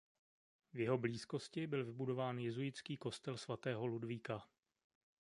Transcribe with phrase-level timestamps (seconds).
[0.73, 4.43] V jeho blízkosti byl vybudován jezuitský kostel svatého Ludvíka.